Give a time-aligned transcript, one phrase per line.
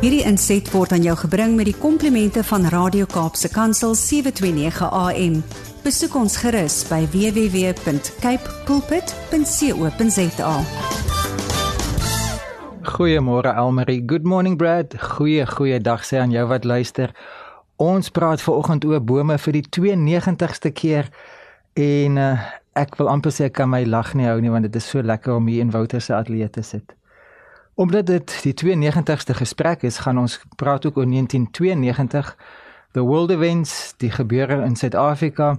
[0.00, 5.34] Hierdie inset word aan jou gebring met die komplimente van Radio Kaapse Kansel 729 AM.
[5.84, 10.54] Besoek ons gerus by www.cape pulpit.co.za.
[12.94, 14.00] Goeiemôre Elmarie.
[14.00, 14.96] Good morning Brad.
[15.18, 17.12] Goeie goeie dag sê aan jou wat luister.
[17.76, 21.12] Ons praat ver oggend oor bome vir die 92ste keer
[21.76, 22.40] en uh,
[22.72, 25.04] ek wil amper sê ek kan my lag nie hou nie want dit is so
[25.04, 26.96] lekker om hier in Wouter se ateljee te sit.
[27.80, 32.36] Omdat dit die 92ste gesprek is, gaan ons praat ook oor 1992,
[32.92, 35.54] the world events, die gebeure in Suid-Afrika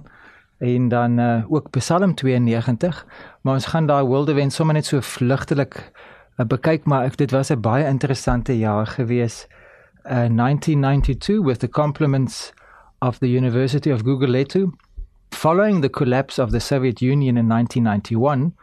[0.58, 3.06] en dan uh, ook Psalm 92,
[3.40, 7.34] maar ons gaan daai world events sommer net so vlugtelik uh, bekyk, maar ek, dit
[7.34, 9.46] was 'n baie interessante jaar gewees.
[10.04, 12.52] Uh, 1992 with the compliments
[12.98, 14.70] of the University of Guguletu
[15.32, 18.54] Following the collapse of the Soviet Union in 1991,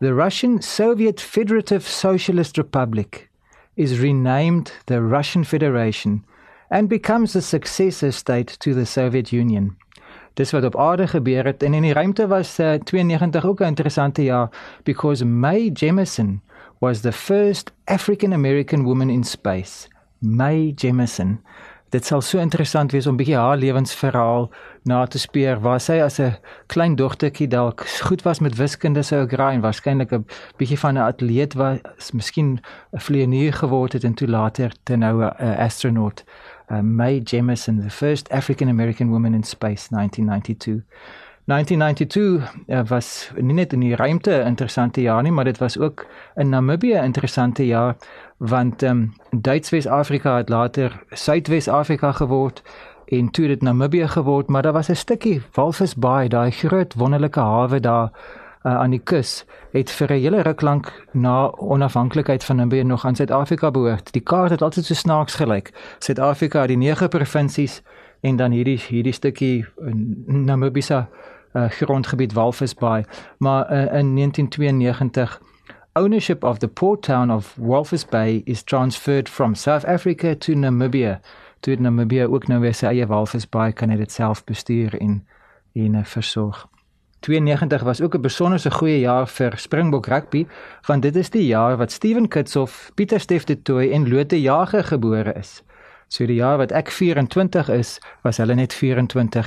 [0.00, 3.30] the Russian Soviet Federative Socialist Republic
[3.76, 6.24] is renamed the Russian Federation
[6.70, 9.76] and becomes the successor state to the Soviet Union.
[10.34, 13.64] Dis wat op aarde gebeur het en in die ruimte was uh, 92 ook 'n
[13.64, 14.48] interessante jaar
[14.84, 16.40] because Mae Jemison
[16.78, 19.88] was the first African American woman in space.
[20.18, 21.40] Mae Jemison
[21.90, 24.48] dit sal so interessant wees om bietjie haar lewensverhaal
[24.88, 29.26] na te speur waar sy as 'n klein dogtertjie dalk goed was met wiskunde sou
[29.26, 32.60] graai en waarskynlik 'n bietjie van 'n atleet was, miskien
[32.92, 36.24] 'n vlieënier geword het en toe later te nou 'n astronaut.
[36.70, 40.84] Uh, Mae Jemison, the first African American woman in space 1992.
[41.44, 45.78] 1992 uh, was nie net in die ruimte 'n interessante jaar nie, maar dit was
[45.78, 47.96] ook in Namibië 'n interessante jaar
[48.36, 52.62] want ehm um, Duits-Wes-Afrika het later Suidwes-Afrika geword
[53.06, 57.40] en toe dit Namibië geword, maar daar was 'n stukkie Walvis Bay, daai groot wonderlike
[57.40, 58.10] hawe daar
[58.62, 63.04] uh, aan die kus, het vir 'n hele ruk lank na onafhanklikheid van Namibië nog
[63.04, 64.12] aan Suid-Afrika behoort.
[64.12, 65.72] Die kaart het altyd so snaaks gelyk.
[65.98, 67.82] Suid-Afrika het die nege provinsies
[68.20, 69.92] en dan hierdie hierdie stukkie uh,
[70.26, 71.06] Namibiese
[71.52, 73.04] uh, grondgebied Walvis Bay,
[73.38, 75.40] maar uh, in 1992
[75.92, 81.20] ownership of the port town of Walvis Bay is transferred from South Africa to Namibia.
[81.60, 85.20] Toe Namibia ook nou weer sy eie Walvis Bay kan dit self bestuur en
[85.74, 86.66] en eh, versorg.
[87.20, 90.46] 92 was ook 'n besonderse goeie jaar vir Springbok rugby
[90.86, 94.84] want dit is die jaar wat Steven Kitshoff, Pieter Steff de Tooy en Lote Jager
[94.84, 95.62] gebore is.
[96.10, 97.90] So die jaar wat ek 24 is,
[98.26, 99.46] was hulle net 24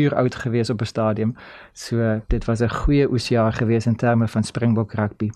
[0.00, 1.34] uur oud gewees op 'n stadium.
[1.72, 5.30] So dit was 'n goeie oesjaar gewees in terme van Springbok rugby.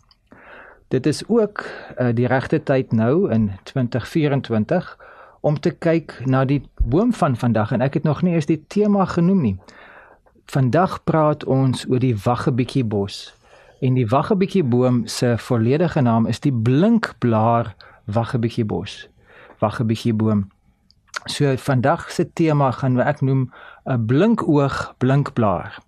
[0.89, 1.65] Dit is ook
[1.99, 4.99] uh, die regte tyd nou in 2024
[5.41, 8.65] om te kyk na die boom van vandag en ek het nog nie eens die
[8.67, 9.57] tema genoem nie.
[10.47, 13.35] Vandag praat ons oor die waggebietjie bos.
[13.81, 17.75] En die waggebietjie boom se volledige naam is die blinkblaar
[18.05, 19.09] waggebietjie bos.
[19.59, 20.51] Waggebietjie boom.
[21.27, 23.51] So vandag se tema gaan ek noem
[23.85, 25.79] 'n blinkoog blinkblaar.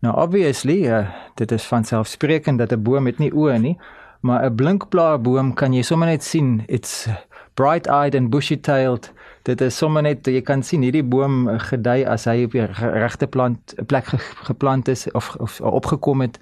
[0.00, 3.78] Nou obviously, uh, dit is van selfsprekend dat 'n boom het nie oë nie,
[4.24, 7.08] maar 'n blinkblaarboom kan jy sommer net sien it's
[7.54, 12.04] bright eyed and bushy tailed dit is sommer net jy kan sien hierdie boom gedei
[12.08, 16.38] as hy op die regte plant plek ge, geplant is of of opgekom het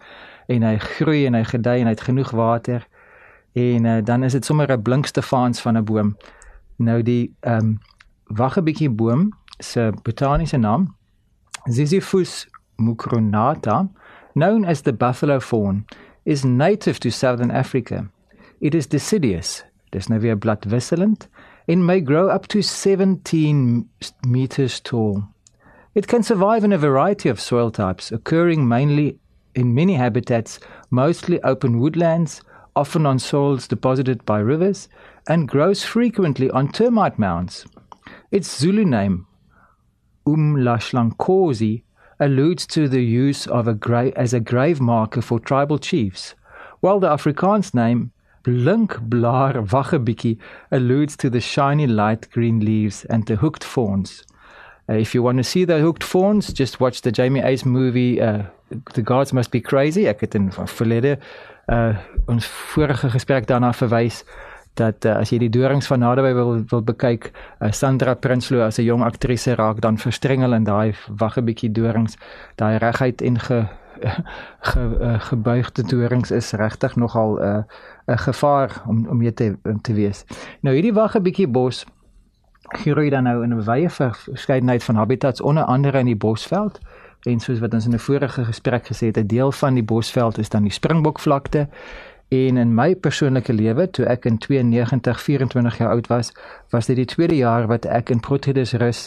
[0.46, 2.86] en hy groei en hy gedei en hy het genoeg water
[3.52, 6.16] en uh, dan is dit sommer 'n blinkstefans van 'n boom
[6.76, 7.78] nou die ehm um,
[8.32, 10.94] waggebietjie boom se botaniese naam
[11.68, 12.46] Ziziphus
[12.76, 13.88] mucronata
[14.34, 15.84] known as the buffalo thorn
[16.24, 18.08] is native to southern Africa.
[18.60, 21.28] It is deciduous, dis nou weer bladwisselend,
[21.68, 23.88] and may grow up to 17
[24.26, 25.24] meters tall.
[25.94, 29.18] It can survive in a variety of soil types, occurring mainly
[29.54, 30.58] in many habitats,
[30.90, 32.40] mostly open woodlands,
[32.74, 34.88] often on soils deposited by rivers,
[35.28, 37.66] and grows frequently on termite mounds.
[38.30, 39.26] Its Zulu name,
[40.26, 41.82] Umlashlankosi,
[42.18, 46.34] alludes to the use of a grave as a grave marker for tribal chiefs,
[46.80, 48.12] while the Afrikaans name
[48.44, 49.54] Blinkblaar
[50.70, 54.24] alludes to the shiny light green leaves and the hooked fawns.
[54.88, 58.20] Uh, if you want to see the hooked fawns, just watch the Jamie Ace movie
[58.20, 58.42] uh,
[58.94, 60.06] The Gods Must Be Crazy.
[60.06, 61.18] Ek het in verlede
[61.70, 61.94] uh
[62.26, 64.24] ons vorige gesprek daarna verwys
[64.74, 67.28] dat uh, as jy die dorings van naderby wil wil bekyk,
[67.60, 72.16] uh, Sandra Prinsloo as 'n jong aktrise raak dan verstrengel in daai wagge bietjie dorings,
[72.56, 73.66] daai regheid en ge
[74.70, 79.56] ge uh, gebuigde dorings is regtig nogal 'n uh, 'n gevaar om om jy te
[79.64, 80.24] om te wees.
[80.60, 81.84] Nou hierdie wagge bietjie bos
[82.62, 86.78] groei dan nou in 'n wye verskeidenheid van habitats onder andere in die bosveld
[87.22, 90.38] en soos wat ons in 'n vorige gesprek gesê het, 'n deel van die bosveld
[90.38, 91.68] is dan die springbokvlakte
[92.32, 96.30] En in my persoonlike lewe, toe ek in 92 24 jaar oud was,
[96.72, 99.02] was dit die tweede jaar wat ek in Potgietersrus rus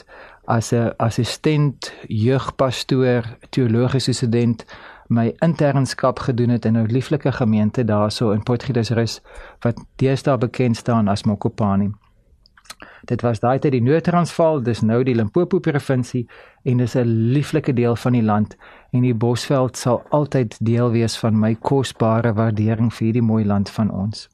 [0.45, 4.65] as 'n assistent jeugpastoor, teologiese student
[5.07, 9.21] my internskap gedoen het in 'n lieflike gemeente daarso in Potgietersrus
[9.59, 11.91] wat deesdae bekend staan as Mokopani.
[13.05, 16.27] Dit was daai tyd die Noord-Transvaal, dis nou die Limpopo provinsie
[16.63, 18.57] en dis 'n lieflike deel van die land
[18.91, 23.69] en die Bosveld sal altyd deel wees van my kosbare waardering vir hierdie mooi land
[23.69, 24.29] van ons.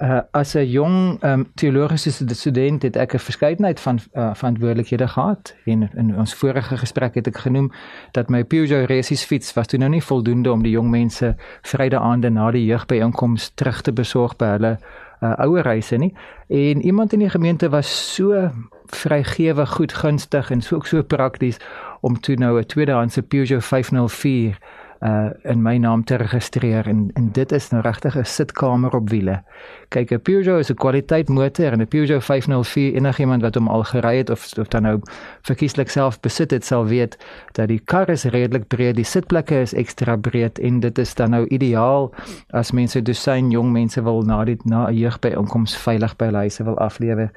[0.00, 5.54] Uh as 'n jong um, teologiese student het ek 'n verskeidenheid van uh, verantwoordelikhede gehad
[5.64, 7.72] en in ons vorige gesprek het ek genoem
[8.12, 12.30] dat my Peugeot Racing fiets was toe nou nie voldoende om die jong mense Vrydaande
[12.30, 14.78] na die jeugbyeenkomste terug te besorg by hulle
[15.22, 16.14] uh, ouer huise nie.
[16.48, 18.50] En iemand in die gemeente was so
[18.86, 21.56] vrygewig, goedgunstig en so ook so prakties
[22.00, 24.58] om toe nou 'n tweedehandse Peugeot 504
[25.02, 29.08] uh in my naam te registreer en en dit is nou regtig 'n sitkamer op
[29.10, 29.42] wiele.
[29.88, 33.84] Kyk, 'n Peugeot is 'n kwaliteit motor en 'n Peugeot 504 enigiemand wat hom al
[33.84, 35.00] gery het of of dan nou
[35.42, 37.18] verkieslik self besit het sal weet
[37.52, 41.30] dat die kar is redelik breed, die sitplekke is ekstra breed en dit is dan
[41.30, 42.14] nou ideaal
[42.50, 46.64] as mense dosyn jong mense wil na die na 'n jeugbyeenkoms veilig by hulle huise
[46.64, 47.30] wil aflewer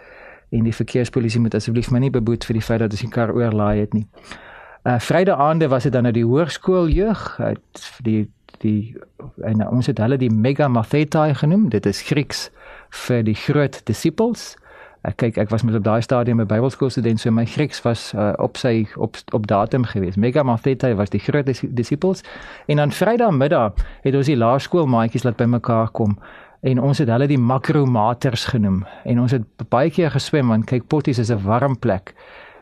[0.50, 3.34] en die verkeerspolisie moet asseblief my nie beboet vir die feit dat as die kar
[3.34, 4.08] oorlaai het nie.
[4.86, 7.40] Uh Vrydaande was dit dan nou die hoërskool jeug,
[8.06, 8.30] die
[8.62, 8.94] die
[9.42, 11.70] en ons het hulle die mega mathetai genoem.
[11.74, 12.50] Dit is Grieks
[13.08, 14.54] vir die groot disippels.
[15.02, 18.14] Ek kyk ek was met op daai stadium 'n Bybelskool student, so my Grieks was
[18.14, 20.18] uh, op sy op op datum geweest.
[20.18, 22.22] Mega mathetai was die groot disippels.
[22.66, 26.18] En dan Vrydagmiddag het ons die laerskool maatjies laat bymekaar kom
[26.62, 30.88] en ons het hulle die makromaters genoem en ons het baie keer geswem want kyk
[30.88, 32.14] potties is 'n warm plek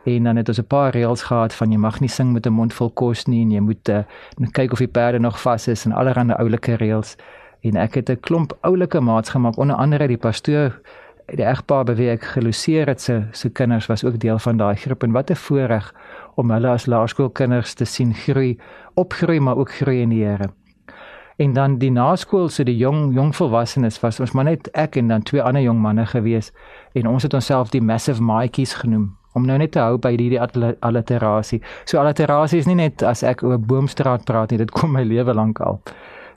[0.04, 2.54] en dan het ons 'n paar reëls gehad van jy mag nie sing met 'n
[2.54, 4.04] mond vol kos nie en jy moet uh,
[4.52, 7.16] kyk of die perde nog vas is en allerlei oulike reëls
[7.62, 10.82] en ek het 'n klomp oulike maats gemaak onder andere die pastoor
[11.26, 15.04] die egpaar beweeg geluseer het se se kinders was ook deel van daai groep.
[15.04, 15.94] En wat 'n voorreg
[16.36, 18.60] om hulle as laerskoolkinders te sien groei
[18.94, 20.50] opgroei maar ook groei in die Here.
[21.36, 25.08] En dan die naskool so die jong jong volwassenes was ons maar net ek en
[25.08, 26.52] dan twee ander jong manne gewees.
[26.94, 30.40] En ons het onsself die massive maatjies genoem om nou net te hou by hierdie
[30.40, 31.62] alliterasie.
[31.86, 35.34] So alliterasie is nie net as ek oor boomstraat praat nie, dit kom my lewe
[35.34, 35.82] lank al.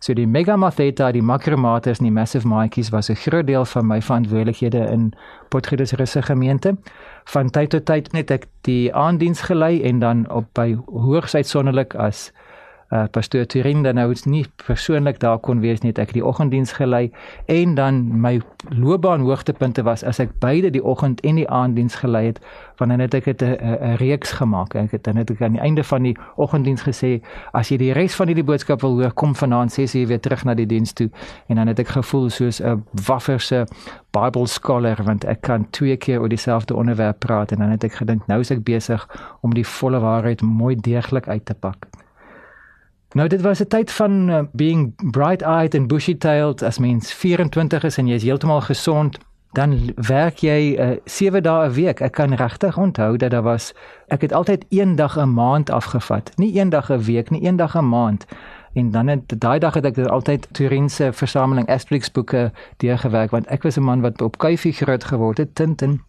[0.01, 3.87] So die mega matheta, die macromaters en die massive maatjies was 'n groot deel van
[3.87, 5.13] my verantwoordelikhede in
[5.49, 6.77] Potgietersrus se gemeente.
[7.25, 11.95] Van tyd tot tyd net ek die aandiens gelei en dan op by hoogs uitsonderlik
[11.95, 12.33] as
[12.91, 17.11] uh, pastoor Turin dan nou nie persoonlik daar kon wees nie, ek die oggenddiens gelei
[17.47, 22.27] en dan my loopbaan hoogtepunte was as ek beide die oggend en die aanddiens gelei
[22.27, 22.41] het,
[22.79, 24.75] want dan het ek 'n reeks gemaak.
[24.75, 27.21] Ek het dan het ek aan die einde van die oggenddiens gesê,
[27.53, 30.55] as jy die res van hierdie boodskap wil hoor, kom vanaand 6:00 weer terug na
[30.55, 31.11] die diens toe
[31.49, 33.67] en dan het ek gevoel soos 'n wafferse
[34.11, 37.93] Bible scholar want ek kan twee keer oor dieselfde onderwerp praat en dan het ek
[37.93, 39.09] gedink nou is ek besig
[39.41, 42.06] om die volle waarheid mooi deeglik uit te pak.
[43.17, 47.99] Nou dit was 'n tyd van uh, being bright-eyed and bushy-tailed as mens 24 is
[47.99, 49.19] en jy is heeltemal gesond,
[49.53, 52.01] dan werk jy 7 uh, dae 'n week.
[52.01, 53.73] Ek kan regtig onthou dat daar was
[54.07, 57.57] ek het altyd een dag 'n maand afgevat, nie een dag 'n week nie, een
[57.57, 58.27] dag 'n maand.
[58.73, 63.63] En dan het daai dag het ek altyd Turinse versameling Asterix boeke deurgewerk want ek
[63.63, 66.01] was 'n man wat op kuifie groot geword het, Tintin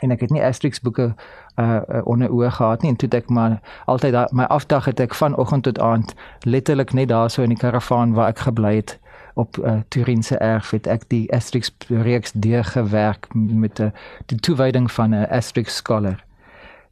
[0.00, 1.14] en ek het nie Asterix boeke
[1.60, 5.00] uh, uh onder oë gehad nie en toe ek maar altyd da, my afdag het
[5.00, 8.98] ek vanoggend tot aand letterlik net daar so in die karavaan waar ek gebly het
[9.34, 13.90] op uh, Turinse erf het ek die Asterix reeks deur gewerk met die,
[14.26, 16.24] die toewyding van 'n Asterix scholar.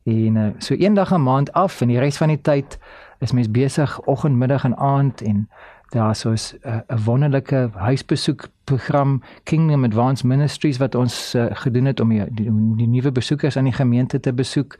[0.02, 2.78] En uh, so eendag 'n maand af en die res van die tyd
[3.18, 5.48] is mens besig oggend, middag en aand en
[5.88, 12.00] daar soos 'n uh, wonderlike huisbesoek program Kingdom Advanced Ministries wat ons uh, gedoen het
[12.00, 14.78] om die, die, die nuwe besoekers aan die gemeente te besoek.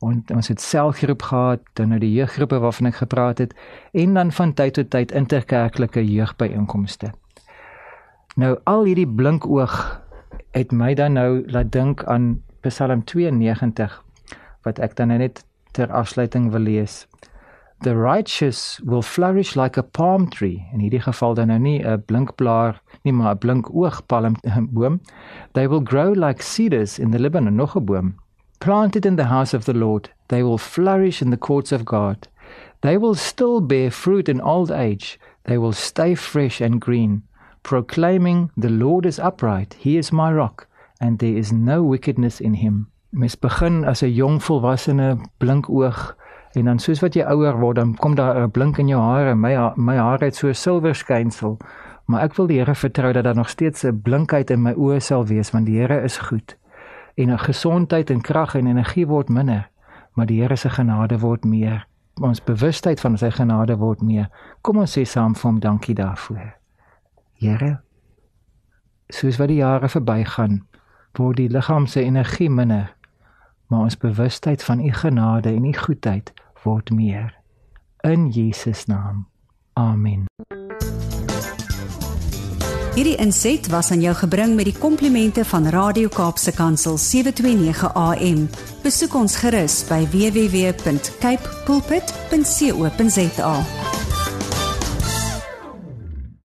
[0.00, 3.54] En ons het selgroep gehad, dan nou die jeuggroepe waarvan ek gepraat het
[3.92, 7.12] en dan van tyd tot tyd interkerklike jeugbyeenkomste.
[8.34, 10.02] Nou al hierdie blink oog
[10.50, 14.02] het my dan nou laat dink aan Psalm 92
[14.62, 17.06] wat ek dan net ter afsluiting wil lees
[17.82, 20.64] the righteous will flourish like a palm tree.
[20.72, 24.36] In hierdie geval dan nou nie 'n blinkblaar nie maar 'n blinkoogpalm
[24.70, 25.00] boom.
[25.52, 28.14] They will grow like cedars in the Lebanon nog 'n boom.
[28.58, 32.28] Planted in the house of the Lord they will flourish in the courts of God.
[32.80, 35.18] They will still bear fruit in old age.
[35.42, 37.22] They will stay fresh and green
[37.62, 39.74] proclaiming the Lord is upright.
[39.78, 40.66] He is my rock
[41.00, 42.88] and there is no wickedness in him.
[43.12, 46.14] Mes begin as 'n jong volwassene blinkoog
[46.52, 49.34] En dan soos wat jy ouer word, dan kom daar 'n blink in jou hare.
[49.34, 51.58] My my hare het so 'n silwer skynsel
[52.04, 55.00] Maar ek wil die Here vertrou dat daar nog steeds 'n blinkheid in my oë
[55.00, 56.56] sal wees want die Here is goed.
[57.14, 59.70] En 'n gesondheid en krag en energie word minder,
[60.12, 61.86] maar die Here se genade word meer.
[62.14, 64.28] Ons bewustheid van sy genade word meer.
[64.60, 66.54] Kom ons sê saam vir hom dankie daarvoor.
[67.32, 67.80] Here,
[69.08, 70.66] soos wat die jare verbygaan,
[71.12, 72.94] word die liggaam se energie minder,
[73.72, 77.38] maar ons bewustheid van u genade en u goedheid word meer.
[78.00, 79.26] In Jesus naam.
[79.72, 80.24] Amen.
[82.94, 88.48] Hierdie inset was aan jou gebring met die komplimente van Radio Kaapse Kansel 729 AM.
[88.82, 93.56] Besoek ons gerus by www.cape pulpit.co.za.